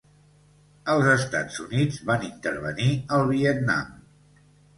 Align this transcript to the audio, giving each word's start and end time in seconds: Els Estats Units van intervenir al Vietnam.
Els 0.93 1.09
Estats 1.15 1.59
Units 1.65 1.99
van 2.07 2.25
intervenir 2.29 2.89
al 3.19 3.27
Vietnam. 3.35 3.95